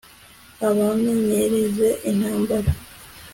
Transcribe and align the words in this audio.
abamenyereze 0.67 1.87
intambara 2.09 2.71